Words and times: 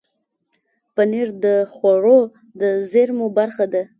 پنېر 0.95 1.29
د 1.43 1.45
خوړو 1.73 2.19
د 2.61 2.61
زېرمو 2.91 3.27
برخه 3.37 3.65
ده. 3.73 3.83